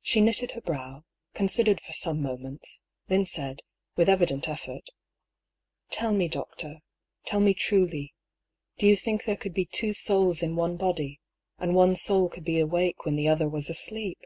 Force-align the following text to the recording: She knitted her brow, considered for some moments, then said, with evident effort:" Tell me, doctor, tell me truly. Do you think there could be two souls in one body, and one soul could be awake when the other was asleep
She 0.00 0.22
knitted 0.22 0.52
her 0.52 0.62
brow, 0.62 1.04
considered 1.34 1.78
for 1.82 1.92
some 1.92 2.22
moments, 2.22 2.80
then 3.08 3.26
said, 3.26 3.60
with 3.94 4.08
evident 4.08 4.48
effort:" 4.48 4.88
Tell 5.90 6.14
me, 6.14 6.28
doctor, 6.28 6.80
tell 7.26 7.40
me 7.40 7.52
truly. 7.52 8.14
Do 8.78 8.86
you 8.86 8.96
think 8.96 9.24
there 9.24 9.36
could 9.36 9.52
be 9.52 9.66
two 9.66 9.92
souls 9.92 10.42
in 10.42 10.56
one 10.56 10.78
body, 10.78 11.20
and 11.58 11.74
one 11.74 11.94
soul 11.94 12.30
could 12.30 12.46
be 12.46 12.58
awake 12.58 13.04
when 13.04 13.16
the 13.16 13.28
other 13.28 13.46
was 13.46 13.68
asleep 13.68 14.18